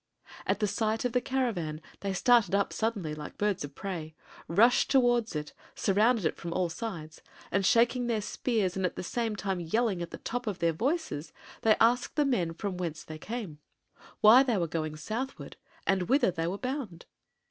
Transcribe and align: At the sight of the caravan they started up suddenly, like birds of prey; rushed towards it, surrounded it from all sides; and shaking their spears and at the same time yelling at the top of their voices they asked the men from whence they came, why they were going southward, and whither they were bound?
At 0.47 0.59
the 0.59 0.65
sight 0.67 1.05
of 1.05 1.11
the 1.13 1.21
caravan 1.21 1.79
they 1.99 2.11
started 2.11 2.55
up 2.55 2.73
suddenly, 2.73 3.13
like 3.13 3.37
birds 3.37 3.63
of 3.63 3.75
prey; 3.75 4.15
rushed 4.47 4.89
towards 4.89 5.35
it, 5.35 5.53
surrounded 5.75 6.25
it 6.25 6.37
from 6.37 6.51
all 6.53 6.69
sides; 6.69 7.21
and 7.51 7.63
shaking 7.63 8.07
their 8.07 8.19
spears 8.21 8.75
and 8.75 8.83
at 8.83 8.95
the 8.95 9.03
same 9.03 9.35
time 9.35 9.59
yelling 9.59 10.01
at 10.01 10.09
the 10.09 10.17
top 10.17 10.47
of 10.47 10.57
their 10.57 10.73
voices 10.73 11.31
they 11.61 11.75
asked 11.79 12.15
the 12.15 12.25
men 12.25 12.55
from 12.55 12.77
whence 12.77 13.03
they 13.03 13.19
came, 13.19 13.59
why 14.21 14.41
they 14.41 14.57
were 14.57 14.65
going 14.67 14.95
southward, 14.95 15.55
and 15.85 16.09
whither 16.09 16.31
they 16.31 16.47
were 16.47 16.57
bound? 16.57 17.05